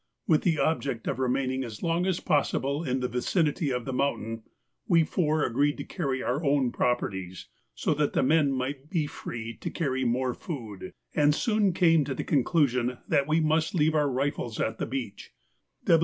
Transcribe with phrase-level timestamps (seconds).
[0.27, 4.41] With the object of remaining as long as possible in the vicinity of the mountain,
[4.87, 9.55] we four agreed to carry our own properties, so that the men might be free
[9.57, 14.09] to carry more food, and soon came to the conclusion that we must leave our
[14.09, 15.35] rifles at the beach.